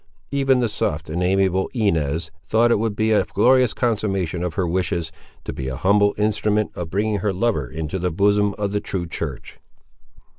Even 0.31 0.61
the 0.61 0.67
soft 0.67 1.11
and 1.11 1.21
amiable 1.21 1.69
Inez 1.75 2.31
thought 2.43 2.71
it 2.71 2.79
would 2.79 2.95
be 2.95 3.11
a 3.11 3.23
glorious 3.23 3.71
consummation 3.71 4.41
of 4.43 4.55
her 4.55 4.65
wishes, 4.65 5.11
to 5.43 5.53
be 5.53 5.67
a 5.67 5.75
humble 5.75 6.15
instrument 6.17 6.71
of 6.73 6.89
bringing 6.89 7.19
her 7.19 7.31
lover 7.31 7.69
into 7.69 7.99
the 7.99 8.09
bosom 8.09 8.55
of 8.57 8.71
the 8.71 8.79
true 8.81 9.05
church. 9.05 9.59